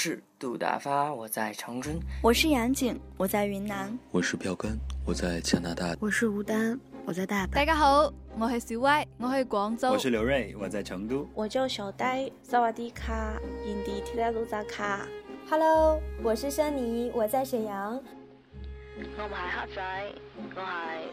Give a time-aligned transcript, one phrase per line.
[0.00, 7.50] 是杜大发，我在长春；我是杨景，我在云南；我是标根，我在加拿大；我是吴丹，我在大阪。
[7.50, 8.08] 大家好，
[8.38, 13.34] 我是小歪，我喺广州；我是刘瑞，我在成都；我叫小呆，萨瓦迪卡，
[13.66, 15.04] 印地提拉鲁扎卡。
[15.50, 17.94] Hello，我是珊妮，我在沈阳。
[17.96, 20.60] 我唔系黑仔，我系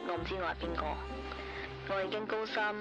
[0.07, 0.83] 我唔知我系边个，
[1.89, 2.75] 我已经高三，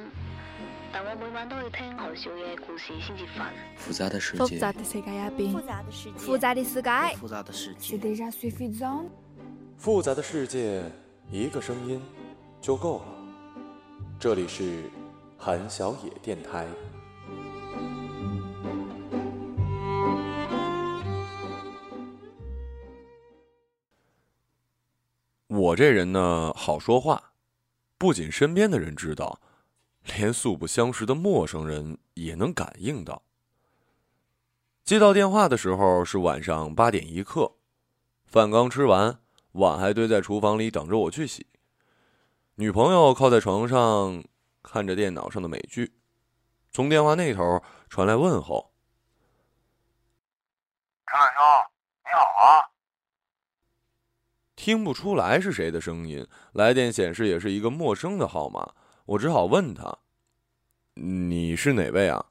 [0.95, 3.51] 但我每晚都要听何少嘢故事先至瞓。
[3.77, 8.79] 复杂的世界，复杂的世界入边，复杂的世界，复杂的世界，复杂的世界。
[9.77, 10.85] 复杂的世界，
[11.33, 12.01] 一个声音
[12.61, 13.07] 就够了。
[14.21, 14.85] 这里是
[15.37, 16.65] 韩小野电台。
[25.49, 27.33] 我这人呢，好说话，
[27.99, 29.41] 不仅身边的人知道，
[30.05, 33.23] 连素不相识的陌生人也能感应到。
[34.85, 37.53] 接到电话的时候是晚上八点一刻，
[38.27, 39.19] 饭刚吃完，
[39.53, 41.47] 碗还堆在厨房里等着我去洗。
[42.57, 44.23] 女朋友靠在床上
[44.63, 45.95] 看着电脑上的美剧，
[46.71, 48.73] 从电话那头传来问候
[51.09, 51.43] ：“陈远生，
[52.05, 52.71] 你好啊。”
[54.55, 58.75] 听不出来是谁的声音，来电显示也是一个陌生的号码，
[59.07, 59.99] 我只好问他
[60.95, 62.27] ：“你是哪位啊？”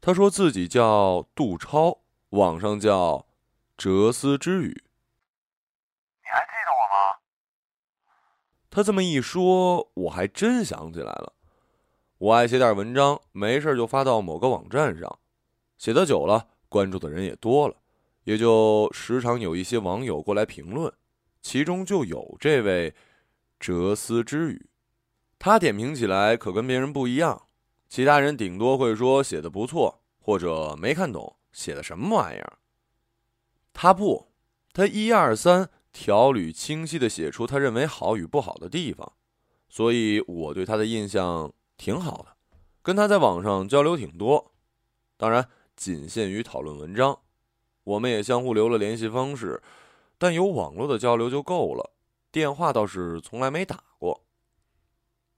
[0.00, 3.26] 他说自己叫杜超，网上叫
[3.78, 4.66] “哲思之语”。
[6.22, 7.18] 你还记得我吗？
[8.68, 11.32] 他这么一说，我还真想起来了。
[12.18, 15.18] 我爱写点文章，没事就发到某个网站上，
[15.78, 17.76] 写的久了，关注的人也多了，
[18.24, 20.92] 也就时常有一些网友过来评论。
[21.40, 22.94] 其中就有这位
[23.60, 24.66] 哲思之语，
[25.44, 27.42] 他点评起来可跟别人不一样，
[27.86, 32.54] 其他人顶多会说写的不错，或者没看懂写的什么玩意儿。
[33.74, 34.32] 他不，
[34.72, 39.12] 他一二三条缕清晰的写出他认为好与不好的地方，
[39.68, 42.28] 所以我对他的印象挺好的，
[42.80, 44.54] 跟他在网上交流挺多，
[45.18, 47.18] 当然仅限于讨论文章，
[47.82, 49.62] 我们也相互留了联系方式。
[50.16, 51.92] 但有网络的交流就够了，
[52.32, 54.23] 电话倒是从来没打过。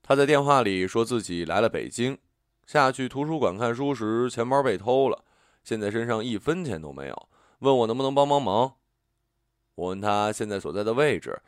[0.09, 2.17] 他在电话里说自己来了北京，
[2.65, 5.25] 下去图书馆看书时钱包被偷了，
[5.65, 7.29] 现在身上一分钱都没有，
[7.59, 8.77] 问我能不能帮帮忙。
[9.75, 11.43] 我问他现在所在的位置，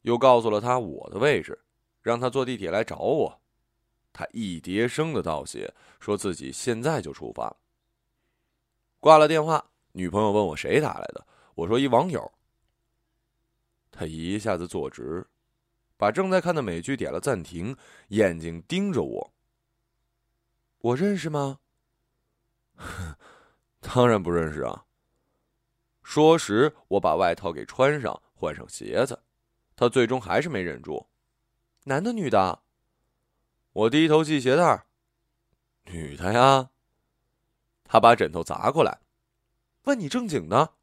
[0.00, 1.60] 又告诉了他我的位置，
[2.00, 3.40] 让他坐地铁来找我。
[4.10, 7.54] 他一叠声的道谢，说自己现在就出发。
[9.00, 12.32] 挂了电话，女朋友问我谁打来的，我说一网友。
[13.90, 15.26] 他一下子坐直，
[15.98, 17.76] 把正在看的美剧点了暂停，
[18.08, 19.32] 眼睛盯着我。
[20.78, 21.58] 我认识吗？
[23.82, 24.86] 当然不认识啊。
[26.02, 29.20] 说时，我把外套给穿上，换上鞋子。
[29.76, 31.06] 他最终还是没忍住。
[31.84, 32.62] 男的，女的？
[33.72, 34.86] 我低头系鞋带
[35.84, 36.70] 女的呀。
[37.84, 39.00] 他把枕头砸过来，
[39.82, 40.74] 问你正经的。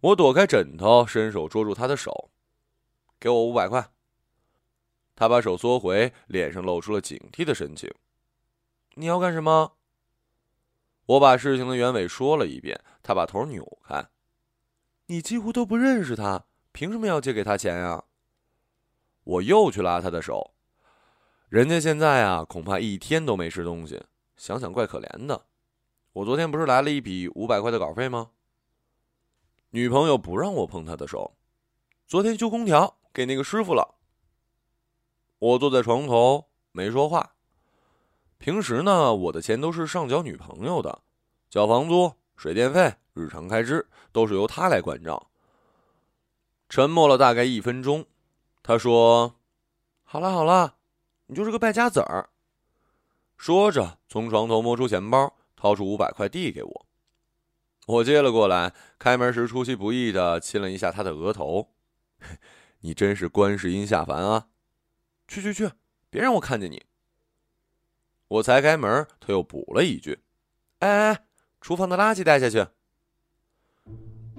[0.00, 2.30] 我躲开枕头，伸手捉住他的手，
[3.18, 3.90] 给我五百块。
[5.14, 7.90] 他把手缩回，脸上露出了警惕的神情。
[8.94, 9.76] 你要干什么？
[11.06, 12.80] 我把事情的原委说了一遍。
[13.02, 14.08] 他把头扭开。
[15.06, 18.02] 你几乎都不认识他，凭什么要借给他钱呀？
[19.22, 20.54] 我又去拉他的手。
[21.48, 24.04] 人家现在啊，恐怕一天都没吃东西，
[24.36, 25.46] 想想怪可怜的。
[26.12, 28.32] 我昨天不是来了一笔五百块的稿费吗？
[29.70, 31.36] 女朋友不让我碰她的手，
[32.08, 33.94] 昨天修空调给那个师傅了。
[35.38, 37.32] 我坐在床头没说话。
[38.36, 41.00] 平时呢，我的钱都是上缴女朋友的，
[41.48, 45.28] 交房租、水电费、日常开支都是由她来管账。
[46.68, 48.04] 沉默了大概一分钟，
[48.62, 49.36] 他说
[50.04, 50.74] ：“好了好了，
[51.28, 52.28] 你就是个败家子儿。”
[53.38, 56.86] 说着，从床头摸出钱包，掏出五百块递给我。
[57.86, 61.72] 我接了过来，开门时出其不意的亲了一下他的额头。
[62.86, 64.46] 你真是观世音下凡啊！
[65.26, 65.68] 去去去，
[66.08, 66.84] 别让我看见你。
[68.28, 70.20] 我才开门，他又补了一句
[70.78, 71.26] ：“哎哎，
[71.60, 72.64] 厨房的垃圾带下去。”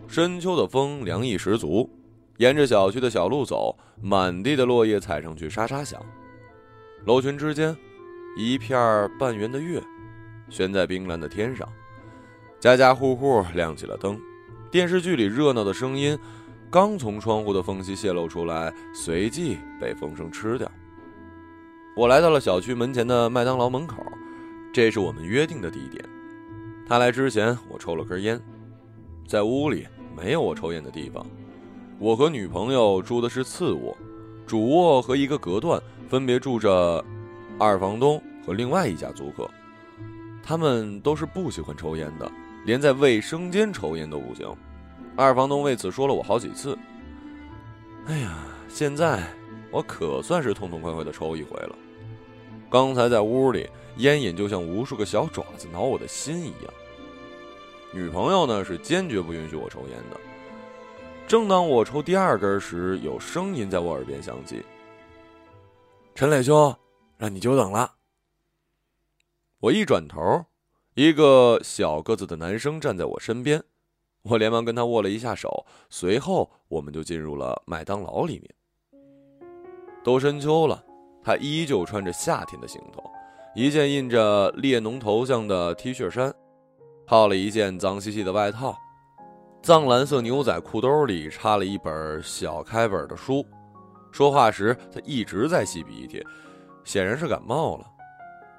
[0.07, 1.89] 深秋的风凉意十足，
[2.38, 6.01] 沿着小区的小路走，满地的落叶踩上去沙沙响。
[7.05, 7.75] 楼群之间，
[8.38, 9.83] 一片半圆的月，
[10.49, 11.67] 悬在冰蓝的天上。
[12.61, 14.17] 家家户户亮起了灯，
[14.71, 16.17] 电视剧里热闹的声音
[16.69, 20.69] 刚从窗户的缝隙泄露出来，随即被风声吃掉。
[21.95, 24.03] 我来到了小区门前的麦当劳门口，
[24.73, 26.03] 这是我们约定的地点。
[26.85, 28.39] 他来之前，我抽了根烟，
[29.25, 31.25] 在屋里没有我抽烟的地方。
[31.99, 33.97] 我和女朋友住的是次卧，
[34.45, 37.03] 主卧和一个隔断分别住着
[37.57, 39.49] 二房东和另外一家租客，
[40.43, 42.29] 他们都是不喜欢抽烟的，
[42.65, 44.45] 连在卫生间抽烟都不行。
[45.17, 46.77] 二房东为此说了我好几次。
[48.05, 49.27] 哎呀，现在
[49.71, 51.75] 我可算是痛痛快快的抽一回了。
[52.69, 53.67] 刚才在屋里，
[53.97, 56.73] 烟瘾就像无数个小爪子挠我的心一样。
[57.91, 60.19] 女朋友呢是坚决不允许我抽烟的。
[61.27, 64.63] 正当我抽第二根时，有声音在我耳边响起
[66.13, 66.73] ：“陈磊兄，
[67.17, 67.95] 让你久等了。”
[69.59, 70.45] 我一转头，
[70.93, 73.63] 一个小个子的男生站在我身边，
[74.29, 78.53] 我连忙跟他握了一下手，随后我们就进入了麦当劳里面。
[80.03, 80.83] 都深秋了，
[81.24, 83.03] 他依旧穿着夏天的行头，
[83.56, 86.33] 一件印着列侬头像的 T 恤衫，
[87.06, 88.77] 套了一件脏兮兮的外套。
[89.63, 93.45] 藏蓝色牛仔裤兜里插了一本小开本的书，
[94.12, 96.25] 说话时他一直在吸鼻涕，
[96.83, 97.85] 显然是感冒了，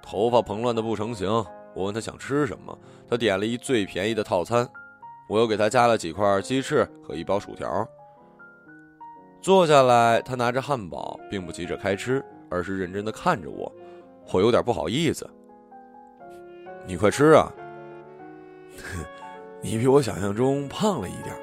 [0.03, 1.29] 头发蓬乱的不成形。
[1.75, 2.77] 我问他想吃什么，
[3.09, 4.69] 他点了一最便宜的套餐，
[5.29, 7.87] 我又给他加了几块鸡翅和一包薯条。
[9.41, 13.73] 坐下来，他拿着汉堡，并不急着开吃，而是认真的看着我，
[14.33, 15.29] 我有点不好意思。
[16.87, 17.53] 你快吃啊！
[19.61, 21.37] 你比我想象中胖了一点，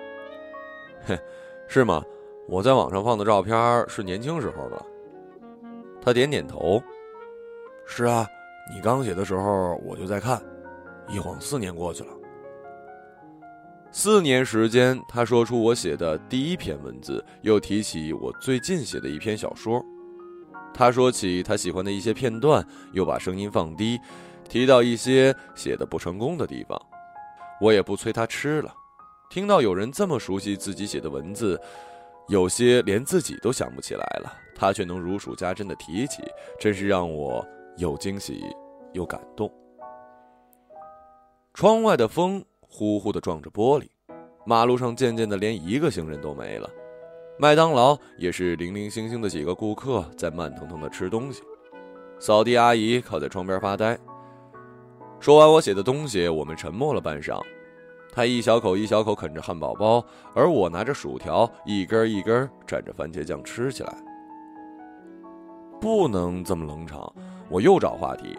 [1.06, 1.20] 嘿，
[1.68, 2.04] 是吗？
[2.48, 4.86] 我在网上放的照片是年轻时候的。
[6.02, 6.82] 他点点头，
[7.86, 8.28] 是啊，
[8.74, 10.42] 你刚写的时候我就在看，
[11.10, 12.15] 一晃四年过去了。
[13.98, 19.82] 四年时间，他说出我写的第一篇文字，又提起我最近写的一篇小说。
[20.74, 22.62] 他说起他喜欢的一些片段，
[22.92, 23.98] 又把声音放低，
[24.50, 26.78] 提到一些写的不成功的地方。
[27.62, 28.74] 我也不催他吃了，
[29.30, 31.58] 听到有人这么熟悉自己写的文字，
[32.28, 36.22] 有些连自己都想不起来了，他却能如数家珍的提起，
[36.60, 37.48] 真是让我
[37.78, 38.44] 又惊喜
[38.92, 39.50] 又感动。
[41.54, 42.44] 窗外的风
[42.78, 43.88] 呼呼的撞着玻璃，
[44.46, 46.70] 马路上渐渐的连一个行人都没了，
[47.40, 51.42] 麦当劳也是零零星星的几个顾客在慢腾腾的吃东西，
[52.20, 53.98] 扫地阿姨靠在窗边发呆。
[55.22, 57.40] 说完我写的东西，我们沉默了半晌。
[58.12, 63.96] 他一小口一小口啃着汉堡包，而我拿着薯条一根一根蘸着番茄酱吃起来。
[65.80, 67.10] 不能这么冷场，
[67.50, 68.38] 我又找话题，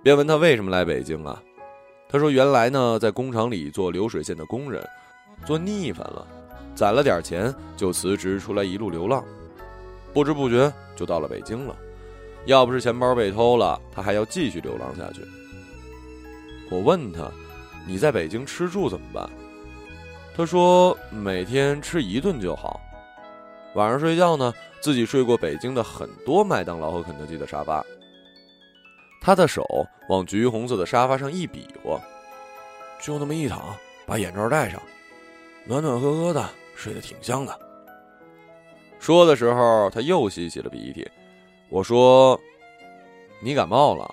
[0.00, 1.42] 便问他为什么来北京啊？
[2.14, 4.88] 他说原来呢在工厂里做流水线的工人，
[5.44, 6.24] 做腻烦了，
[6.72, 9.24] 攒了点钱就辞职出来一路流浪，
[10.12, 11.74] 不知不觉就到了北京了。
[12.46, 15.22] 要不是钱包被偷了，他还要继续流浪下去。
[16.70, 17.28] 我问他
[17.84, 19.28] ：“你在北京吃住怎么办？”
[20.36, 22.80] 他说：“每天吃一顿就好，
[23.74, 27.84] 晚上睡觉呢，自己睡过北京的很多麦当劳和肯德基的沙发。”
[29.24, 29.64] 他的手
[30.10, 31.98] 往橘红色的沙发上一比划，
[33.00, 33.74] 就那么一躺，
[34.04, 34.78] 把眼罩戴上，
[35.64, 37.58] 暖暖和和的，睡得挺香的。
[38.98, 41.10] 说的时候，他又吸起了鼻涕。
[41.70, 42.38] 我说
[43.40, 44.06] ：“你感冒了？”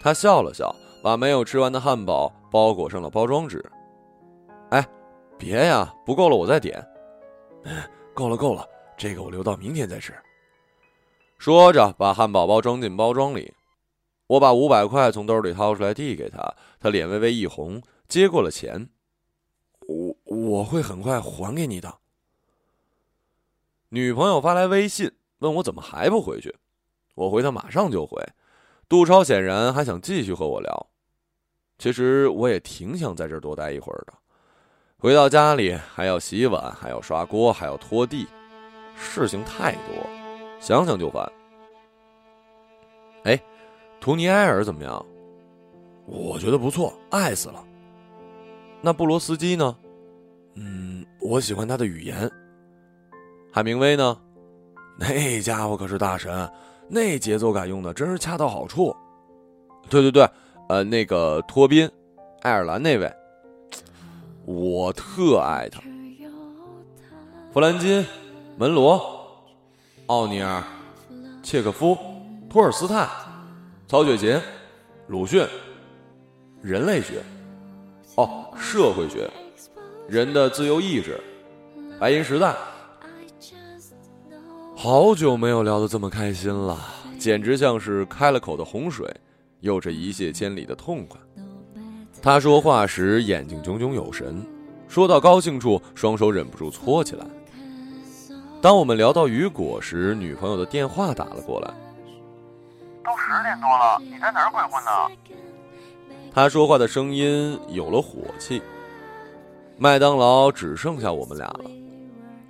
[0.00, 0.72] 他笑了笑。
[1.00, 3.64] 把没有吃完的汉堡包裹上了包装纸。
[4.70, 4.84] 哎，
[5.38, 6.84] 别呀，不够了我再点。
[8.14, 10.12] 够了够了，这个我留到明天再吃。
[11.38, 13.54] 说着，把汉堡包装进包装里。
[14.28, 18.88] 我把五百块从兜里掏出来递给他，他脸微微一红，接过了钱。
[19.86, 21.98] 我我会很快还给你的。
[23.88, 26.54] 女朋友发来微信问我怎么还不回去，
[27.14, 28.22] 我回他马上就回。
[28.88, 30.86] 杜超显然还想继续和我聊，
[31.78, 34.12] 其实我也挺想在这儿多待一会儿的。
[34.98, 38.26] 回到家里还要洗碗，还要刷锅，还要拖地，
[38.96, 40.06] 事情太多，
[40.60, 41.30] 想想就烦。
[43.24, 43.40] 哎，
[44.00, 45.04] 图尼埃尔怎么样？
[46.06, 47.62] 我觉得不错，爱死了。
[48.80, 49.76] 那布罗斯基呢？
[50.54, 52.30] 嗯，我喜欢他的语言。
[53.52, 54.18] 海明威呢？
[54.98, 56.50] 那家伙可是大神。
[56.88, 58.96] 那节奏感用的真是恰到好处，
[59.90, 60.26] 对对对，
[60.70, 61.86] 呃，那个托宾，
[62.40, 63.12] 爱尔兰那位，
[64.46, 65.82] 我特爱他。
[67.52, 68.06] 弗兰金、
[68.56, 68.98] 门罗、
[70.06, 70.62] 奥尼尔、
[71.42, 71.98] 契克夫、
[72.48, 73.06] 托尔斯泰、
[73.88, 74.38] 曹雪芹、
[75.06, 75.46] 鲁迅，
[76.60, 77.22] 人类学，
[78.16, 79.30] 哦，社会学，
[80.06, 81.18] 人的自由意志，
[81.98, 82.54] 白银时代。
[84.76, 86.78] 好久没有聊得这么开心了，
[87.18, 89.10] 简直像是开了口的洪水，
[89.60, 91.18] 有着一泻千里的痛快。
[92.20, 94.44] 他说话时眼睛炯炯有神，
[94.86, 97.24] 说到高兴处，双手忍不住搓起来。
[98.60, 101.72] 当我们聊到雨果时，女朋友的电话打了过来。
[103.08, 104.90] 都十点多了，你在哪儿鬼混呢？
[106.34, 108.62] 他说话的声音有了火气。
[109.78, 111.70] 麦当劳只剩下我们俩了。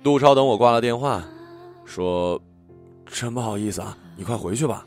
[0.03, 1.23] 杜超等我挂了电话，
[1.85, 2.41] 说
[3.07, 4.85] ：“真不好意思啊，你快回去吧。”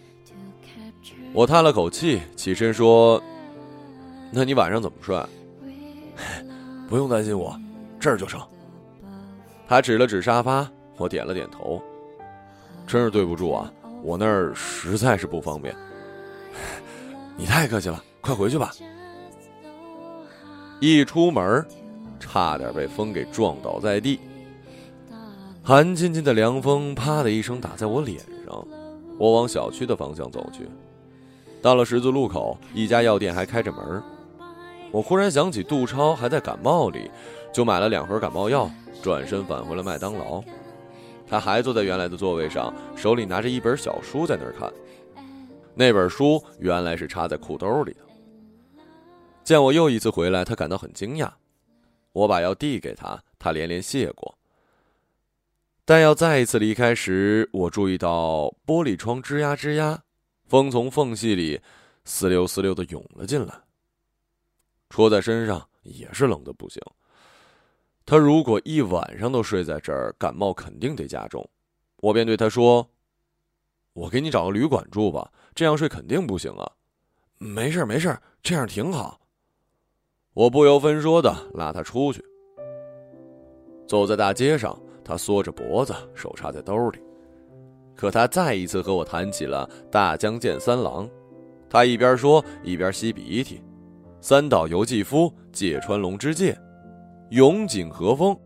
[1.32, 3.22] 我叹了口气，起身说
[4.30, 5.16] ：“那你晚上怎么睡？”
[6.86, 7.58] 不用担心我，
[7.98, 8.38] 这儿就成。
[9.66, 11.82] 他指了指沙发，我点了点头。
[12.86, 13.72] 真是对不住啊，
[14.02, 15.74] 我那儿实在是不方便。
[17.36, 18.72] 你太客气了，快回去吧。
[20.80, 21.64] 一出门，
[22.18, 24.18] 差点被风给撞倒在地。
[25.62, 28.66] 寒沁沁的凉风啪的一声打在我脸上，
[29.16, 30.68] 我往小区的方向走去。
[31.62, 34.02] 到了十字路口，一家药店还开着门。
[34.90, 37.08] 我忽然想起杜超还在感冒里，
[37.52, 38.68] 就买了两盒感冒药，
[39.00, 40.42] 转身返回了麦当劳。
[41.32, 44.70] 他还坐在原来的座位上，手里拿着一本小书在那儿看。
[45.74, 48.00] 那本书原来是插在裤兜里的。
[49.42, 51.32] 见我又一次回来，他感到很惊讶。
[52.12, 54.36] 我把药递给他，他连连谢过。
[55.86, 60.02] 但要再一次离开时，我注意到玻璃窗吱呀吱呀，
[60.48, 61.58] 风从缝隙里
[62.04, 63.54] 嘶溜嘶溜的涌了进来。
[64.90, 66.82] 戳在身上也是冷的不行。
[68.04, 71.48] 他如果一晚上都睡在这儿，感冒肯定得加重。
[71.98, 72.88] 我便对他说
[73.94, 76.70] ：“我给你找个旅馆住吧，这样睡肯定不行啊。
[77.38, 79.20] ”“没事没事，这样挺好。”
[80.34, 82.24] 我不由分说的拉他出去。
[83.86, 84.78] 走在大街上。
[85.04, 87.00] 他缩着脖子，手插在兜里，
[87.96, 91.10] 可他再一次和我谈起了大江健三郎。
[91.68, 93.60] 他一边说一边吸鼻涕。
[94.20, 96.56] 三岛由纪夫、芥川龙之介、
[97.32, 98.38] 永井和风，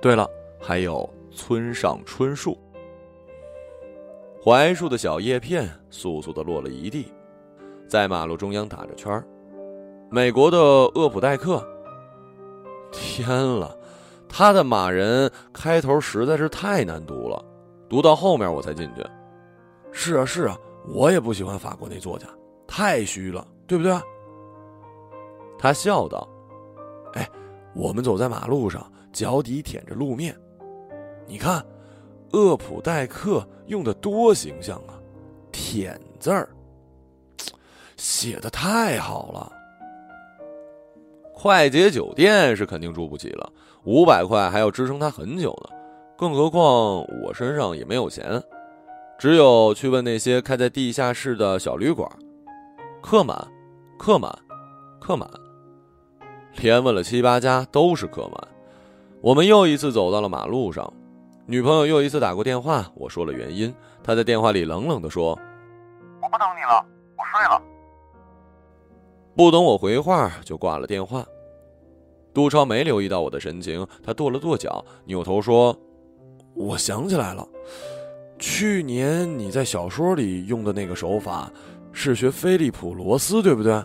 [0.00, 0.30] 对了，
[0.60, 2.56] 还有村上春树。
[4.44, 7.12] 槐树的小叶片簌簌的落了一地，
[7.88, 9.26] 在马路中央打着圈儿。
[10.08, 11.66] 美国的厄普代克。
[12.92, 13.76] 天了！
[14.28, 17.44] 他的马人开头实在是太难读了，
[17.88, 19.04] 读到后面我才进去。
[19.90, 22.28] 是啊是啊，我也不喜欢法国那作家，
[22.68, 23.92] 太虚了，对不对？
[25.58, 26.26] 他笑道
[27.14, 27.28] ：“哎，
[27.74, 30.36] 我们走在马路上，脚底舔着路面，
[31.26, 31.64] 你看，
[32.32, 34.98] 厄普代克用的多形象啊，
[35.52, 36.48] 舔字儿，
[37.96, 39.52] 写的太好了。
[41.32, 43.52] 快捷酒店是肯定住不起了。”
[43.84, 45.74] 五百块还要支撑他很久呢，
[46.16, 46.66] 更何况
[47.22, 48.42] 我身上也没有钱，
[49.18, 52.06] 只有去问那些开在地下室的小旅馆，
[53.00, 53.48] 客满，
[53.96, 54.36] 客满，
[55.00, 55.30] 客满，
[56.56, 58.48] 连问了七八家都是客满。
[59.20, 60.92] 我们又一次走到了马路上，
[61.46, 65.30] 女朋友又一次打过电话，我说了原因，她在电话里冷冷地说
[66.22, 66.84] ：“我不等你了，
[67.16, 67.62] 我睡了。”
[69.34, 71.24] 不等我回话就挂了电话。
[72.34, 75.76] 杜超没留意到我的神情，他跺了跺脚，扭头说
[76.54, 77.46] ：“我想起来了，
[78.38, 81.50] 去年你在小说里用的那个手法，
[81.92, 83.82] 是学菲利普·罗斯，对不对？”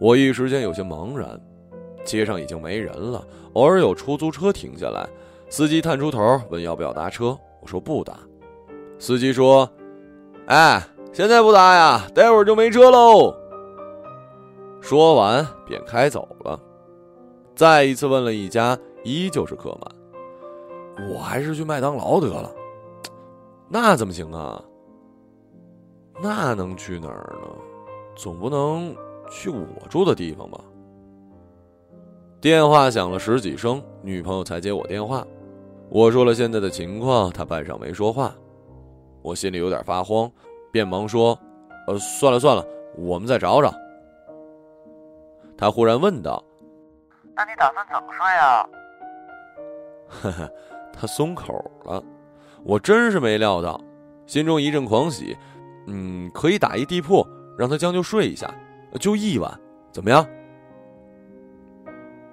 [0.00, 1.40] 我一时间有些茫然。
[2.04, 5.08] 街上已经没人了，偶尔有出租车停下来，
[5.48, 8.12] 司机探出头问要不要搭车，我说不搭。
[8.98, 9.66] 司机说
[10.44, 13.34] ：“哎，现在不搭呀，待会儿就没车喽。”
[14.82, 16.60] 说完便开走了。
[17.56, 21.08] 再一次问了一家，依旧是客满。
[21.08, 22.52] 我还是去麦当劳得了。
[23.66, 24.62] 那怎么行啊？
[26.22, 27.48] 那能去哪儿呢？
[28.14, 28.94] 总不能
[29.34, 30.60] 去我住的地方吧？
[32.40, 35.26] 电话响了十几声，女朋友才接我电话。
[35.88, 38.32] 我说了现在的情况，她半晌没说话。
[39.22, 40.30] 我心里有点发慌，
[40.70, 41.36] 便忙说
[41.88, 42.64] ：“呃，算了算了，
[42.96, 43.74] 我们再找找。”
[45.58, 46.42] 她忽然问道。
[47.34, 48.68] 那你打算怎么睡啊？
[50.08, 50.50] 呵呵，
[50.92, 51.52] 她松口
[51.84, 52.00] 了，
[52.62, 53.80] 我真是没料到，
[54.26, 55.36] 心中一阵狂喜。
[55.86, 57.26] 嗯，可以打一地铺，
[57.58, 58.52] 让她将就睡一下，
[58.98, 59.60] 就一晚，
[59.92, 60.26] 怎么样？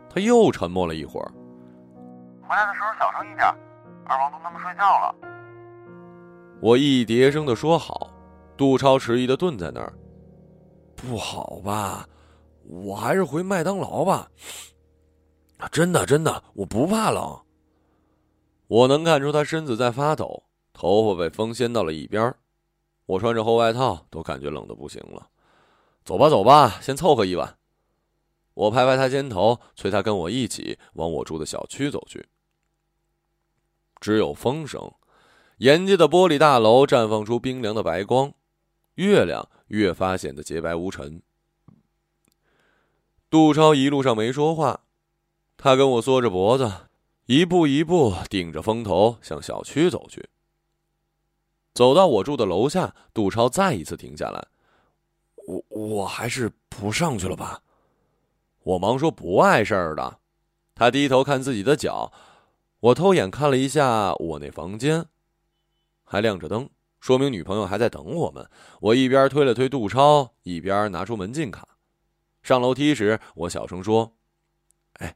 [0.09, 1.31] 他又沉默了一会儿。
[2.41, 3.47] 回来的时候小声一点，
[4.05, 5.15] 二房东他们睡觉了。
[6.61, 8.09] 我一叠声的说好。
[8.57, 9.91] 杜超迟疑的顿在那儿。
[10.95, 12.07] 不好吧？
[12.67, 14.29] 我还是回麦当劳吧。
[15.71, 17.39] 真的，真的，我不怕冷。
[18.67, 22.31] 我能看出他身子在发抖，头发被风掀到了一边。
[23.07, 25.27] 我穿着厚外套，都感觉冷的不行了。
[26.03, 27.57] 走吧，走吧，先凑合一晚。
[28.53, 32.27] 我拍拍他肩头，催他跟我一起往我住的小区走去。
[33.99, 34.93] 只有风声，
[35.57, 38.33] 沿街的玻璃大楼绽放出冰凉的白光，
[38.95, 41.21] 月亮越发显得洁白无尘。
[43.29, 44.81] 杜超一路上没说话，
[45.55, 46.89] 他跟我缩着脖子，
[47.27, 50.29] 一步一步顶着风头向小区走去。
[51.73, 54.47] 走到我住的楼下，杜超再一次停下来。
[55.51, 57.61] 我我还是不上去了吧。
[58.63, 60.19] 我忙说不碍事儿的。
[60.73, 62.11] 他低头看自己的脚，
[62.79, 65.05] 我偷眼看了一下我那房间，
[66.03, 68.49] 还亮着灯，说明女朋友还在等我们。
[68.79, 71.67] 我一边推了推杜超，一边拿出门禁卡。
[72.41, 74.15] 上楼梯时，我小声说
[74.99, 75.15] ：“哎，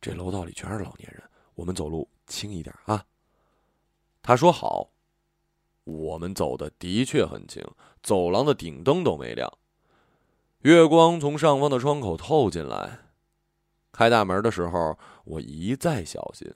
[0.00, 1.22] 这楼道里全是老年人，
[1.54, 3.04] 我们走路轻一点啊。”
[4.20, 4.90] 他说：“好。”
[5.84, 7.64] 我们走的的确很轻，
[8.02, 9.50] 走廊的顶灯都没亮。
[10.62, 12.98] 月光从上方的窗口透进来，
[13.92, 16.52] 开大门的时候，我一再小心，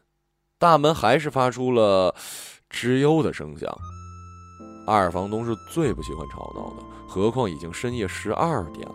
[0.58, 2.14] 大门还是发出了
[2.68, 3.72] 吱悠的声响。
[4.86, 8.94] 二房东是最不喜欢吵闹的，何况已经深夜十二点了。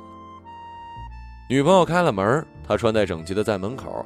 [1.49, 4.05] 女朋友开了门，她穿戴整齐的在门口，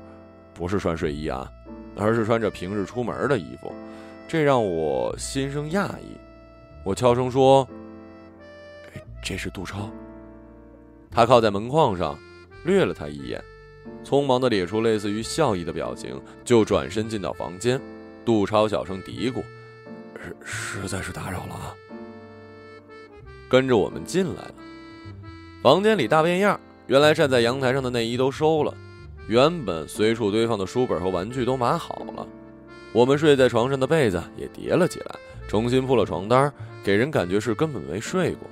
[0.53, 1.49] 不是穿睡衣啊，
[1.97, 3.73] 而是穿着平日出门的衣服。
[4.27, 6.15] 这让我心生讶异，
[6.83, 7.67] 我悄声说
[9.23, 9.89] ：“这是杜超。”
[11.11, 12.17] 他靠在门框上，
[12.63, 13.43] 掠了他一眼，
[14.03, 17.79] 匆忙的咧出类似于笑意的表情，就转身进到房间。
[18.25, 19.43] 杜超小声嘀咕
[20.15, 21.73] ：“实实在是打扰了啊。”
[23.49, 24.53] 跟着我们进来了。
[25.63, 28.73] 房间里大变样，原来站在阳台上的内衣都收了，
[29.27, 32.27] 原本随处堆放的书本和玩具都码好了。
[32.93, 35.15] 我们睡在床上的被子也叠了起来，
[35.47, 38.47] 重新铺了床单，给人感觉是根本没睡过。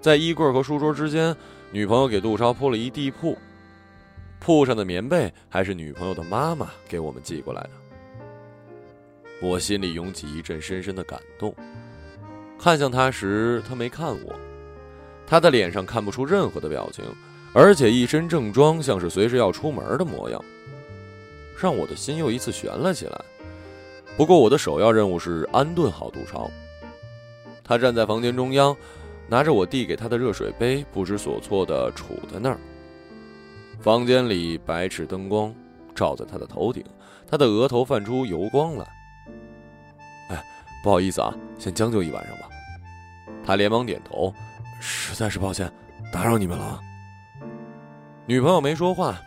[0.00, 1.36] 在衣柜和书桌之间，
[1.72, 3.36] 女朋友给杜超铺了一地铺，
[4.38, 7.70] 铺上的棉被还是女朋友的妈妈给我们寄过来的。
[9.40, 11.54] 我心里涌起一阵深深的感动。
[12.58, 14.38] 看向他时，他没看我，
[15.26, 17.02] 他的脸上看不出任何的表情，
[17.54, 20.44] 而且一身正装，像是随时要出门的模样，
[21.58, 23.18] 让我的心又一次悬了起来。
[24.14, 26.50] 不过，我的首要任务是安顿好杜超。
[27.64, 28.76] 他站在房间中央，
[29.32, 32.58] 拿着我递给他的热水杯，不知所措地杵在那儿。
[33.80, 35.54] 房间里白炽灯光
[35.94, 36.84] 照在他的头顶，
[37.26, 38.84] 他的额头泛出油光来。
[40.28, 40.44] 哎，
[40.84, 42.46] 不好意思啊，先将就一晚上吧。
[43.42, 44.34] 他连忙点头，
[44.78, 45.72] 实在是抱歉，
[46.12, 46.78] 打扰你们了。
[48.26, 49.18] 女朋友没说话。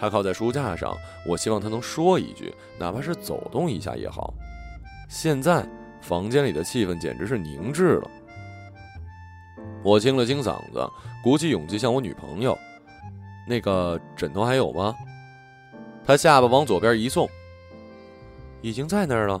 [0.00, 0.96] 他靠在书架上，
[1.28, 4.32] 我希望他能说一句，哪怕是走动一下也好。
[5.06, 5.68] 现在
[6.00, 8.10] 房间里的气氛简直是凝滞了。
[9.84, 10.90] 我清了清嗓子，
[11.22, 12.58] 鼓起勇气向我女朋友
[13.46, 14.94] ：“那个枕头还有吗？”
[16.06, 17.28] 他下巴往左边一送
[18.62, 19.40] ：“已经在那儿了。”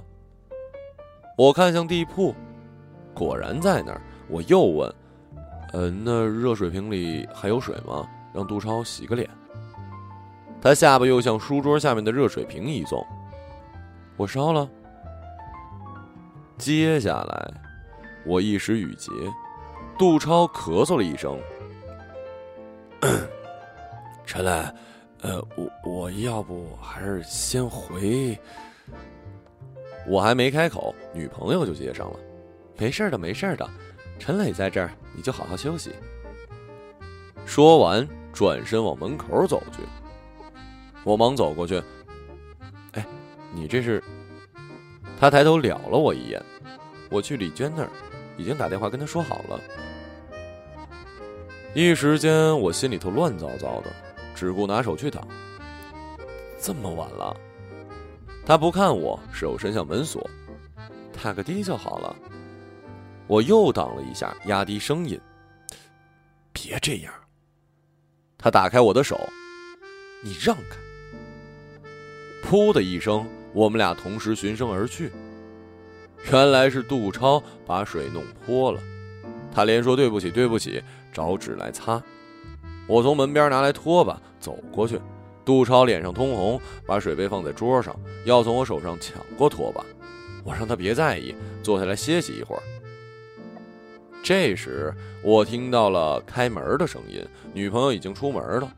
[1.36, 2.34] 我看向地铺，
[3.14, 4.00] 果然在那儿。
[4.28, 4.94] 我又问
[5.72, 8.06] ：“呃，那热水瓶里还有水吗？
[8.34, 9.28] 让杜超洗个脸。”
[10.60, 13.04] 他下巴又向书桌下面的热水瓶一送，
[14.16, 14.68] 我烧了。
[16.56, 17.52] 接下来，
[18.24, 19.10] 我一时语结，
[19.98, 21.38] 杜超咳嗽了一声。
[24.26, 24.50] 陈磊，
[25.22, 28.38] 呃，我我要不还是先回。
[30.06, 32.18] 我还没开口，女朋友就接上了
[32.76, 33.68] ：“没事的，没事的，
[34.18, 35.92] 陈磊在这儿，你就好好休息。”
[37.46, 39.82] 说完，转身往门口走去。
[41.04, 41.82] 我忙走过去，
[42.92, 43.06] 哎，
[43.52, 44.02] 你这是？
[45.20, 46.42] 他抬头燎了我一眼。
[47.10, 47.90] 我去李娟那儿，
[48.36, 49.60] 已经打电话跟她说好了。
[51.74, 53.90] 一时间我心里头乱糟糟的，
[54.32, 55.26] 只顾拿手去挡。
[56.60, 57.36] 这么晚了，
[58.46, 60.24] 他不看我，手伸向门锁，
[61.20, 62.14] 打个的就好了。
[63.26, 65.20] 我又挡了一下，压低声音
[66.54, 67.12] ：“别这样。”
[68.38, 69.18] 他打开我的手，
[70.22, 70.76] 你让开。
[72.48, 75.10] 噗的一声，我们俩同时循声而去。
[76.30, 78.80] 原来是杜超把水弄泼了，
[79.52, 80.80] 他连说对不起，对不起，
[81.14, 82.02] 找纸来擦。
[82.86, 85.00] 我从门边拿来拖把走过去，
[85.42, 87.96] 杜超脸上通红，把水杯放在桌上，
[88.26, 89.82] 要从我手上抢过拖把。
[90.44, 92.62] 我让他别在意，坐下来歇息一会儿。
[94.22, 98.70] 这时我听到了开门的声音，女朋友已经出门了，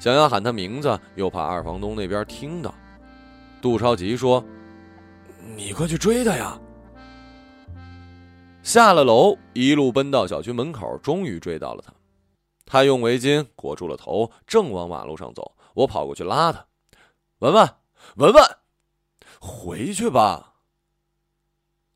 [0.00, 2.74] 想要喊她名字，又怕二房东那边听到。
[3.60, 4.44] 杜超急说
[5.56, 6.58] ：“你快去追她呀！”
[8.62, 11.92] 下了楼，一路奔到小区门口，终于追到了他。
[12.64, 15.56] 他用围巾裹住了头，正往马路上走。
[15.74, 16.66] 我跑过去拉他
[17.40, 17.76] ：“文文，
[18.16, 18.42] 文文，
[19.40, 20.54] 回去吧。”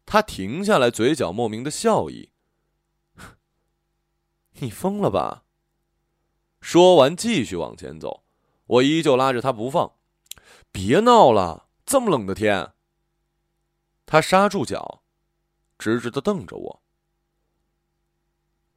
[0.04, 2.30] 他停下来，嘴角莫名的笑意。
[4.58, 5.44] 你疯了吧？
[6.60, 8.24] 说完，继续往前走。
[8.66, 9.92] 我依旧拉着他不放。
[10.72, 12.72] 别闹了，这么冷的天。
[14.04, 15.02] 他刹住脚，
[15.78, 16.82] 直直的瞪着我。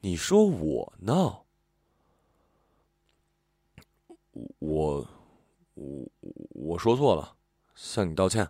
[0.02, 1.46] 你说我闹？
[4.60, 5.08] 我，
[5.74, 6.10] 我，
[6.52, 7.36] 我说错了，
[7.76, 8.50] 向你道歉。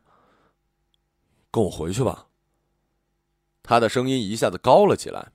[1.52, 2.28] 跟我回去吧。
[3.64, 5.32] 他的声音一下子高了起来。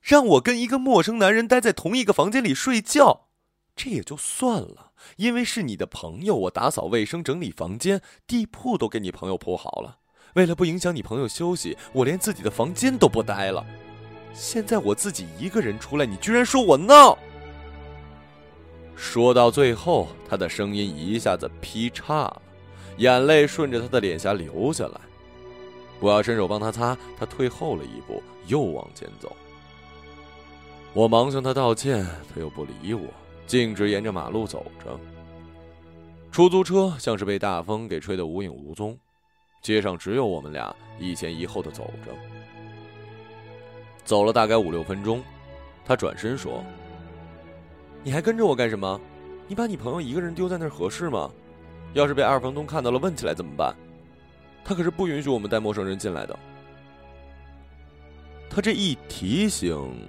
[0.00, 3.28] 让我跟一个陌生男人待在同一个房间里睡觉，
[3.76, 10.00] 这也就算了，因为是你的朋友，我打扫卫生、整理房间，地铺都给你朋友铺好了。
[10.34, 13.64] 为了不影响你朋友休息，我连自己的房间都不待了。
[14.32, 17.18] 现在我自己一个人出来，你居然说我闹！
[18.94, 22.42] 说到最后，他的声音一下子劈叉了，
[22.98, 25.00] 眼泪顺着他的脸颊流下来。
[25.98, 29.34] 我要伸手帮他擦，他退后了一步，又往前走。
[30.92, 33.06] 我忙向他道歉，他又不理我，
[33.46, 34.98] 径直沿着马路走着。
[36.30, 38.96] 出租车像是被大风给吹得无影无踪，
[39.60, 42.12] 街上只有我们俩一前一后的走着。
[44.04, 45.22] 走了大概五六分钟，
[45.84, 46.64] 他转身说
[48.02, 49.00] ：“你还跟着我干什么？
[49.46, 51.30] 你把你朋友一个人丢在那儿合适吗？
[51.92, 53.74] 要是被二房东看到了问起来怎么办？
[54.64, 56.38] 他可是不允许我们带陌生人进来的。”
[58.48, 60.08] 他这一提醒。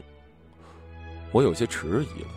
[1.33, 2.27] 我有些迟疑了，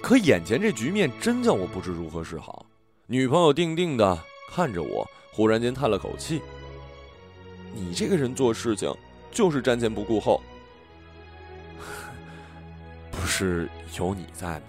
[0.00, 2.64] 可眼前这局面真叫我不知如何是好。
[3.06, 4.18] 女朋友定定的
[4.50, 6.42] 看着我，忽然间叹了口气
[7.74, 8.92] ：“你这个人做事情
[9.30, 10.40] 就是瞻前不顾后，
[13.10, 14.66] 不是有你在吗？”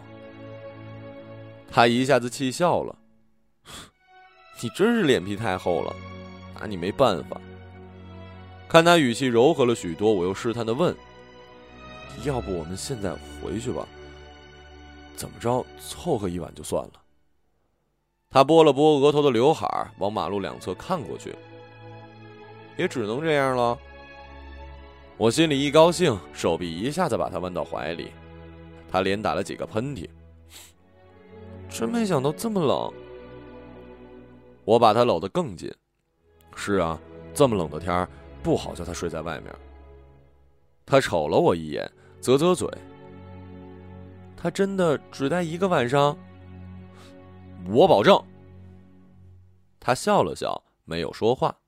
[1.72, 2.96] 他一下子气笑了
[4.62, 5.96] ：“你真是脸皮太厚了，
[6.60, 7.40] 拿你没办法。”
[8.68, 10.96] 看他语气柔和了许多，我又试探的问。
[12.26, 13.88] 要不我们现在回去吧？
[15.16, 16.99] 怎么着，凑合一晚就算了。
[18.32, 21.36] 他拨了拨额头的刘海，往马路两侧看过去。
[22.78, 23.78] 也只能这样了。
[25.18, 28.12] 我心里一高兴，手臂一下子把他弯到怀里。
[28.92, 30.08] 他连打了几个喷嚏。
[31.68, 32.94] 真没想到这么冷。
[34.64, 35.74] 我把他搂得更紧。
[36.56, 37.00] 是啊，
[37.34, 38.08] 这么冷的天
[38.44, 39.54] 不好叫他睡在外面。
[40.86, 41.92] 他瞅了我一眼。
[42.22, 42.70] 啧啧嘴，
[44.38, 46.16] 他真的只待一个晚上？
[47.68, 48.22] 我保证。
[49.80, 51.60] 他笑了笑，没有说话。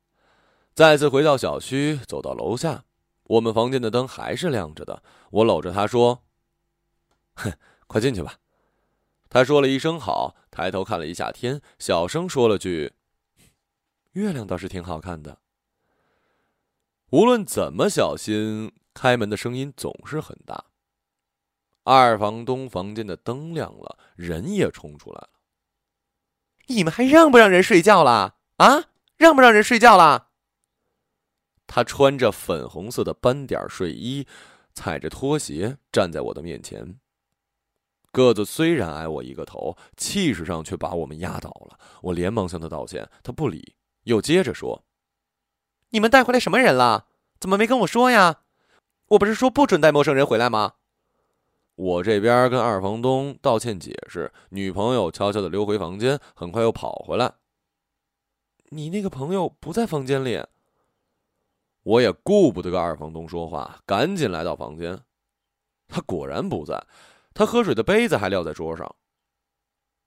[0.73, 2.85] 再次回到小区，走到楼下，
[3.23, 5.03] 我们房间的灯还是亮着的。
[5.31, 6.23] 我搂着他说
[7.35, 7.51] ：“哼，
[7.87, 8.37] 快进去吧。”
[9.29, 12.93] 他说了一声好，抬头看了一下天，小声说了句
[14.13, 15.39] ：“月亮倒是挺好看的。”
[17.11, 18.71] 无论怎么小心。
[18.93, 20.65] 开门的声音总是很大。
[21.85, 25.29] 二房东房间的灯亮了，人也冲出来了。
[26.71, 28.35] 你们还让不让人睡觉了？
[28.57, 28.85] 啊，
[29.17, 30.29] 让不让人睡觉了？
[31.67, 34.27] 他穿着粉红色的斑点睡衣，
[34.73, 36.99] 踩着拖鞋站在我的面前。
[38.11, 41.79] 个子虽然矮我一个头，气势上却把我们压倒了。
[42.01, 44.83] 我连忙向他道歉，他不理，又接着说
[45.91, 47.07] ：“你们带回来什么人了？
[47.39, 48.41] 怎么没跟我说呀？”
[49.11, 50.73] 我不是说不准带陌生人回来吗？
[51.75, 57.33] 我这边跟二房东道歉解释，女朋友悄悄的溜回房间，很快又跑回来。
[58.69, 60.43] 你那个朋友不在房间里。
[61.83, 64.99] 我也顾不得跟二房东说话，赶紧来到房间。
[65.87, 66.85] 他果然不在，
[67.33, 68.95] 他喝水的杯子还撂在桌上。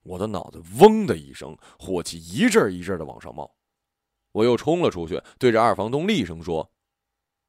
[0.03, 3.55] 我的脑袋嗡的一声，火气一阵一阵的往上冒。
[4.31, 6.71] 我又冲了出去，对着二房东厉声说：“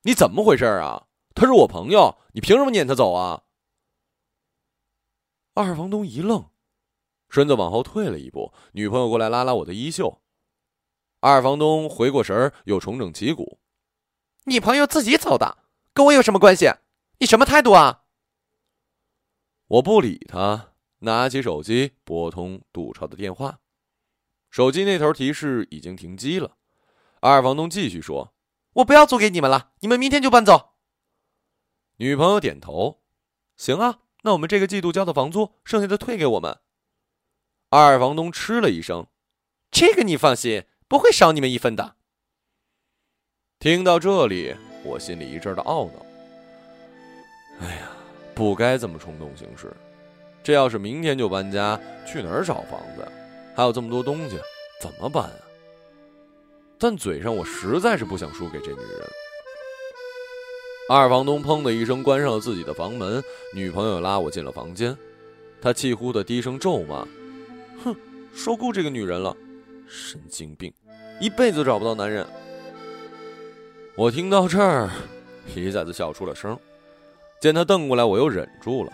[0.02, 3.44] 你怎么回事啊？”他是我朋友，你凭什么撵他走啊？
[5.58, 6.50] 二房东一愣，
[7.30, 10.20] 身子往后退了一步，女朋友过来拉拉我的衣袖。
[11.20, 13.58] 二房东回过神儿，又重整旗鼓
[14.44, 15.64] ：“你朋友自己走的，
[15.94, 16.70] 跟我有什么关系？
[17.20, 18.04] 你什么态度啊？”
[19.68, 23.60] 我不理他，拿起手机拨通杜超的电话，
[24.50, 26.58] 手机那头提示已经停机了。
[27.20, 28.34] 二房东继续说
[28.74, 30.74] ：“我不要租给你们了，你们明天就搬走。”
[31.96, 33.00] 女朋友点头，
[33.56, 36.58] 行啊，那我们这个季度交的房租，剩下的退给我们。
[37.70, 39.06] 二房东嗤了一声
[39.70, 41.96] ：“这个你放心，不会少你们一分的。”
[43.58, 46.06] 听到这里，我心里一阵的懊恼。
[47.60, 47.90] 哎呀，
[48.34, 49.72] 不该这么冲动行事，
[50.42, 53.06] 这要是明天就搬家，去哪儿找房子？
[53.54, 54.38] 还有这么多东西，
[54.80, 55.38] 怎么办啊？
[56.78, 59.08] 但嘴上我实在是不想输给这女人。
[60.88, 63.20] 二房东砰的一声关上了自己的房门，
[63.52, 64.96] 女朋友拉我进了房间，
[65.60, 67.04] 他气呼的低声咒骂
[67.82, 67.96] ：“哼，
[68.32, 69.36] 受够这个女人了，
[69.88, 70.72] 神经病，
[71.20, 72.24] 一辈子找不到男人。”
[73.96, 74.88] 我听到这儿，
[75.56, 76.56] 一下子笑出了声。
[77.40, 78.92] 见他瞪过来，我又忍住了。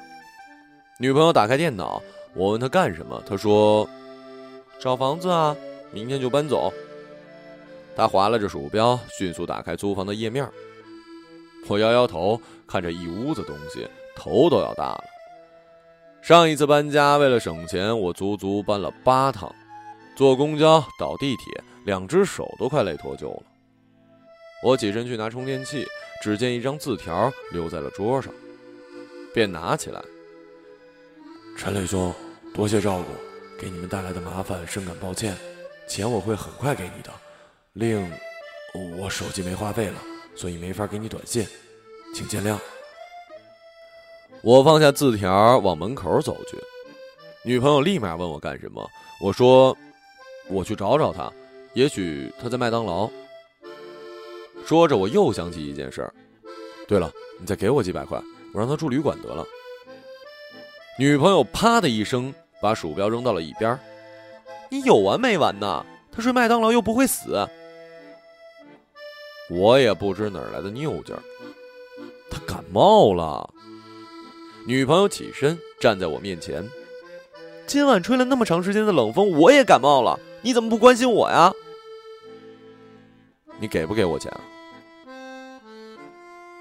[0.98, 2.02] 女朋友打开电脑，
[2.35, 3.87] 我问她干什么，她说
[4.81, 5.55] ：“找房子啊，
[5.90, 6.72] 明天就搬走。”
[7.94, 10.48] 她划拉着鼠标，迅速打开租房的页面。
[11.68, 15.05] 我摇摇头，看着一屋子东西，头都要大了。
[16.20, 19.51] 上一次搬家，为了省钱，我足足搬了八趟，
[20.14, 23.42] 坐公交、倒地铁，两只手都快累脱臼了。
[24.62, 25.87] 我起身去拿充电器，
[26.22, 28.33] 只见一张字条留在了桌上，
[29.33, 30.03] 便拿起来。
[31.57, 32.14] 陈磊兄，
[32.53, 33.05] 多谢照顾，
[33.59, 35.35] 给你们带来的麻烦深感抱歉，
[35.88, 37.11] 钱我会很快给你的。
[37.72, 38.12] 另，
[39.01, 39.94] 我手机没话费了，
[40.35, 41.47] 所以没法给你短信，
[42.14, 42.59] 请见谅。
[44.42, 46.57] 我放下字条，往门口走去。
[47.45, 48.88] 女朋友立马问我干什么，
[49.23, 49.77] 我说
[50.51, 51.33] ：“我去找找他，
[51.75, 53.09] 也许他在麦当劳。”
[54.66, 56.14] 说着，我又想起一件事儿。
[56.88, 58.21] 对了，你再给我几百块，
[58.53, 59.45] 我让他住旅馆得了。
[60.99, 63.79] 女朋友啪的一声把鼠标扔到了一边。
[64.68, 65.85] 你有完没完呐？
[66.11, 67.49] 他睡麦当劳又不会死。
[69.52, 71.22] 我也不知哪来的拗劲儿。
[72.30, 73.48] 他感冒了。
[74.66, 76.66] 女朋友起身站在我面前。
[77.66, 80.18] 今晚吹了那么长时间的冷风，我也感冒了。
[80.40, 81.52] 你怎么不关心我呀？
[83.60, 84.32] 你给不给我钱？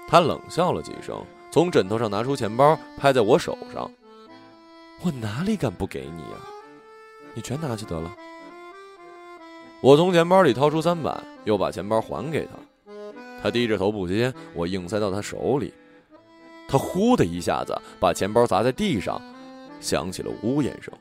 [0.08, 3.90] 他冷笑了几声，从枕头上拿出钱包，拍在我手上。
[5.02, 6.38] 我哪里敢不给你呀？
[7.34, 8.14] 你全拿去得了。
[9.80, 12.52] 我从钱包里掏出三百，又把钱包还给他。
[13.42, 15.74] 他低着头不接，我硬塞到他手里。
[16.68, 19.20] 他呼的一下子把钱包砸在地上，
[19.80, 20.94] 响起了呜咽声。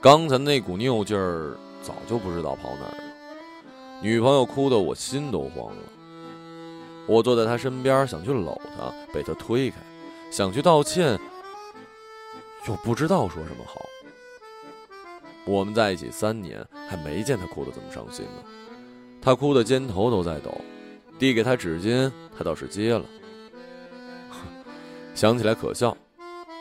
[0.00, 3.04] 刚才那股拗劲儿早就不知道跑哪儿了。
[4.02, 5.82] 女朋友哭得我心都慌了。
[7.06, 9.76] 我坐在他身边，想去搂他，被他推开，
[10.30, 11.18] 想去道歉，
[12.66, 13.80] 又不知道说什么好。
[15.44, 18.42] 我们在一起三年，还没见他哭得这么伤心呢。
[19.26, 20.56] 他哭得肩头都在抖，
[21.18, 22.08] 递给他纸巾，
[22.38, 23.04] 他倒是接了。
[24.30, 24.38] 哼
[25.16, 25.96] 想起来可笑，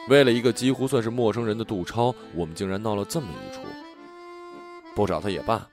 [0.09, 3.61] 为了一个几乎算是陌生人的杜超，我们竟然闹了这么一出。
[4.95, 5.63] 不找他也罢，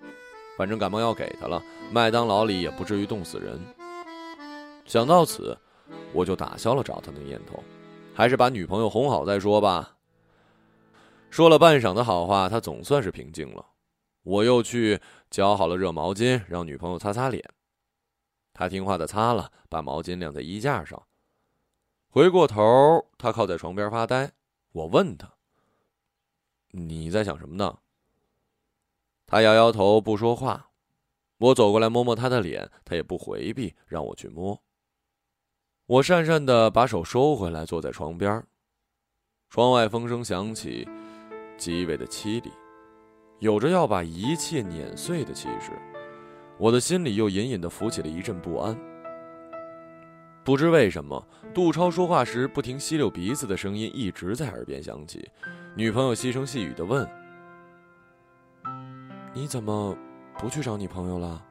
[0.59, 3.59] 反正感冒药给他了，麦当劳里也不至于冻死人。
[4.85, 5.57] 想到此，
[6.13, 7.65] 我就打消了找他的念头，
[8.13, 9.95] 还是把女朋友哄好再说吧。
[11.31, 13.65] 说了半晌的好话，他总算是平静了。
[14.25, 15.01] 我又去
[15.33, 17.43] 浇好了热毛巾，让女朋友擦擦脸。
[18.53, 21.03] 她听话的擦了，把毛巾晾在衣架上。
[22.11, 24.33] 回过头，她靠在床边发呆。
[24.73, 25.33] 我问她
[26.73, 27.79] ：“你在想什么呢？”
[29.27, 30.69] 她摇摇头，不说话。
[31.39, 34.63] 我走过来摸摸她的脸，她也不回避，让我去摸。
[35.87, 38.47] 我讪讪的把手收回来，坐在床边。
[39.49, 40.87] 窗外风声响起，
[41.57, 42.53] 极为的凄厉，
[43.43, 45.73] 有着要把一切碾碎的气势。
[46.59, 48.79] 我的心里又隐隐的浮起了一阵不安。
[50.45, 55.29] 不知为什么，杜超说话时不停吸溜鼻子的声音一直在耳边响起。
[55.75, 57.05] 女朋友细声细语的问
[59.35, 59.97] ：“你怎么
[60.39, 61.45] 不去找你朋友了？”“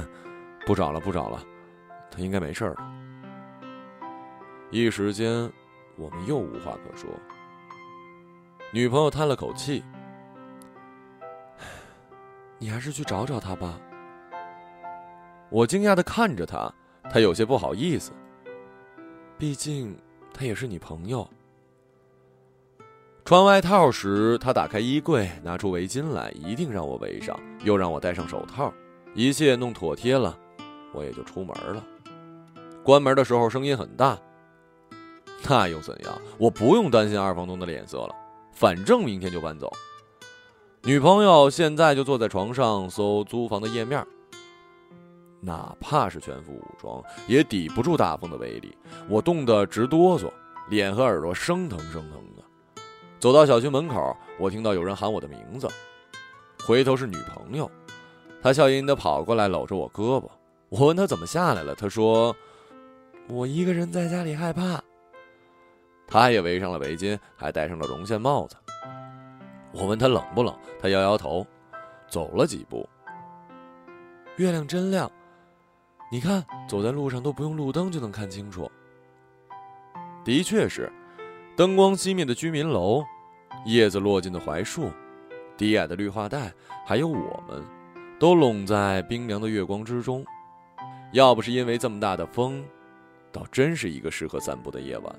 [0.64, 1.44] 不找了，不找了，
[2.10, 2.76] 他应该没事了。”
[4.72, 5.52] 一时间，
[5.96, 7.10] 我们又无话可说。
[8.72, 9.84] 女朋友叹了口气
[12.64, 13.78] ：“你还是去找找他吧。”
[15.52, 16.72] 我惊讶的看着他，
[17.10, 18.10] 他有些不好意思。
[19.36, 19.94] 毕竟
[20.32, 21.28] 他也是你朋友。
[23.22, 28.72] 穿外套时，他打开衣柜，拿出围巾来，一定让我围上，又让我戴上手套。
[29.14, 30.34] 一切弄妥帖了，
[30.94, 31.84] 我也就出门了。
[32.82, 34.18] 关门的时候声音很大。
[35.46, 36.18] 那又怎样？
[36.38, 38.14] 我不用担心二房东的脸色了，
[38.52, 39.70] 反正明天就搬走。
[40.86, 44.06] 女朋友现在就坐在床上搜租房的页面，
[45.40, 48.76] 哪怕是全副武装，也抵不住大风的威力。
[49.08, 50.30] 我冻得直哆嗦，
[50.68, 52.82] 脸和耳朵生疼生疼的。
[53.18, 55.66] 走到小区门口，我听到有人喊我的名字，
[56.66, 57.70] 回头是女朋友，
[58.42, 60.28] 她笑吟吟的跑过来，搂着我胳膊。
[60.68, 62.36] 我问她怎么下来了，她说
[63.26, 64.84] ：“我一个人在家里害怕。”
[66.06, 68.54] 他也围上了围巾，还戴上了绒线帽子。
[69.74, 71.44] 我问他冷不冷，他摇摇头，
[72.08, 72.88] 走了几步。
[74.36, 75.10] 月亮真亮，
[76.12, 78.70] 你看，走在路上都不用路灯就能看清楚。
[80.24, 80.90] 的确是，
[81.56, 83.04] 灯光熄灭的居民楼，
[83.66, 84.90] 叶子落尽的槐树，
[85.56, 86.52] 低矮的绿化带，
[86.86, 87.62] 还有我们，
[88.18, 90.24] 都拢在冰凉的月光之中。
[91.12, 92.64] 要不是因为这么大的风，
[93.32, 95.16] 倒真是一个适合散步的夜晚。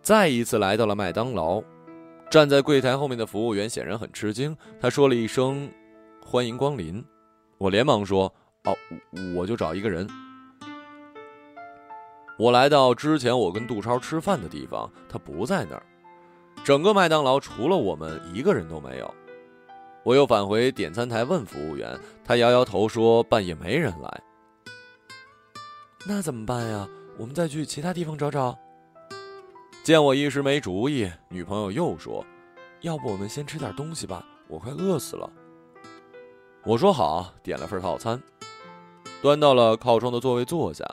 [0.00, 1.62] 再一次来到了麦当劳，
[2.32, 5.70] 站在柜台后面的服务员显然很吃惊，他说了一声
[6.24, 7.04] “欢迎光临”，
[7.60, 8.32] 我连忙说
[8.64, 8.74] ：“哦，
[9.36, 10.08] 我就找一个人。”
[12.38, 15.82] 我来到之前我跟杜超吃饭的地方，他不在那儿。
[16.64, 19.14] 整个麦当劳除了我们一个人都没有。
[20.02, 24.22] 我又返回点餐台问服务员，他摇摇头说半夜没人来。
[26.06, 26.88] 那怎么办呀？
[27.18, 28.58] 我们再去其他地方找找。
[29.82, 32.24] 见我一时没主意，女朋友又说
[32.82, 35.28] ：“要不我们先吃点东西吧，我快饿死了。”
[36.62, 38.22] 我说好，点了份套餐，
[39.20, 40.88] 端到了靠窗的座位坐下。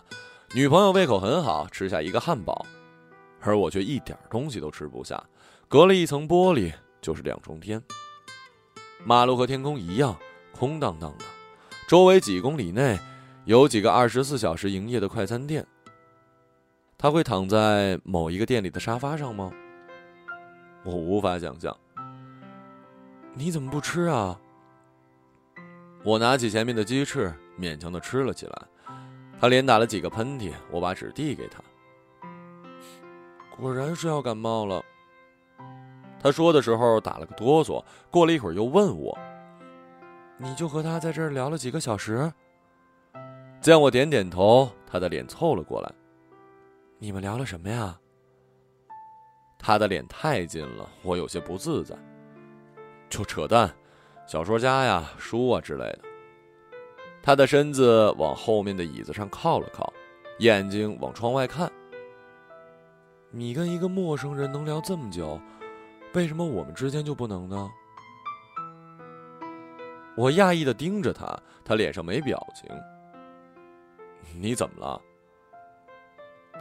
[0.56, 2.65] 女朋友胃口很好，吃下一个汉堡，
[3.41, 5.23] 而我却一点东西都吃不下。
[5.67, 7.80] 隔了一层玻璃，就是两重天。
[9.06, 10.17] 马路和天空一样
[10.52, 11.25] 空荡荡的，
[11.88, 12.97] 周围几公里内
[13.45, 15.63] 有几个二十四小时营业的快餐店。
[17.02, 19.50] 他会躺在某一个店里的沙发上吗？
[20.84, 21.74] 我无法想象。
[23.34, 24.38] 你怎么不吃啊？
[26.04, 28.62] 我拿起前面的鸡翅，勉强的吃了起来。
[29.40, 31.64] 他连打了几个喷嚏，我把纸递给他。
[33.56, 34.84] 果然是要感冒了。
[36.22, 37.82] 他说的时候打了个哆嗦，
[38.12, 39.18] 过了一会儿又问我
[40.36, 42.30] ：“你就和他在这儿聊了几个小时？”
[43.62, 45.90] 见我点点头，他的脸凑了过来。
[47.02, 47.98] 你们聊了什么呀？
[49.58, 51.98] 他的脸太近了，我有些不自在。
[53.10, 53.74] 就扯淡，
[54.28, 56.02] 小说家呀，书啊之类的。
[57.24, 59.94] 他的身子往后面的椅子上靠了靠，
[60.40, 61.72] 眼睛往窗外看。
[63.32, 65.40] 你跟一个陌生人能聊这么久，
[66.14, 67.70] 为什么我们之间就不能呢？
[70.18, 71.26] 我讶异的盯着他，
[71.64, 72.70] 他脸上没表情。
[74.38, 75.02] 你怎么了？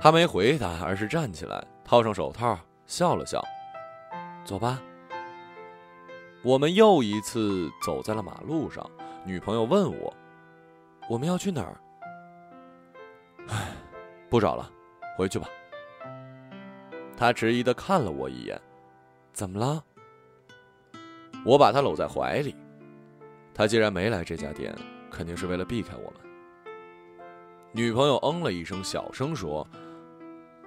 [0.01, 3.43] 他没回答，而是站起来，套上手套，笑了笑。
[4.45, 4.81] 走吧。
[6.45, 8.89] 我们又一次走在了马路上。
[9.25, 10.15] 女朋友问我。
[11.11, 11.77] 我们要去哪儿？
[13.49, 13.73] 唉，
[14.31, 14.71] 不找了，
[15.17, 15.49] 回去吧。
[17.17, 18.61] 他迟疑的看了我一眼，
[19.33, 19.83] 怎么了？
[21.45, 22.55] 我把他搂在怀里。
[23.53, 24.73] 他既然没来这家店，
[25.11, 26.21] 肯定是为了避开我们。
[27.73, 29.67] 女朋友嗯了一声，小声说：“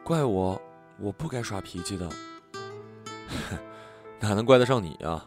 [0.03, 0.61] 怪我，
[0.99, 2.09] 我不该耍脾气的。
[4.19, 5.23] 哪能怪得上你呀？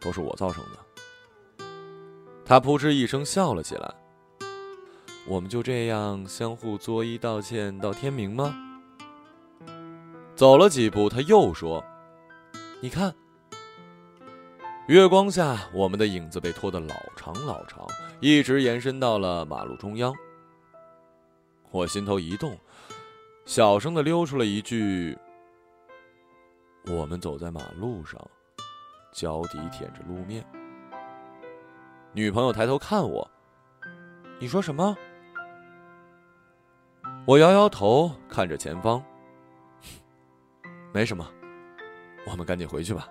[0.00, 1.64] 都是我造成的。”
[2.44, 3.94] 他扑哧一声笑了起来。
[5.26, 8.54] 我们就这样相互作揖道歉到天明吗？
[10.36, 11.82] 走了几步，他又说
[12.80, 13.12] ：“你看，
[14.86, 17.84] 月光下，我们的影子被拖得老长老长，
[18.20, 20.14] 一直延伸到了马路中央。”
[21.72, 22.56] 我心头一动，
[23.46, 25.16] 小声的溜出了一句
[26.90, 28.20] ：“我们走在马路上，
[29.12, 30.44] 脚底舔着路面。”
[32.12, 33.30] 女朋友抬头看我
[34.40, 34.96] ：“你说什么？”
[37.24, 39.00] 我摇摇头，看着前方，
[40.92, 41.24] 没什么，
[42.28, 43.06] 我们赶紧回去吧。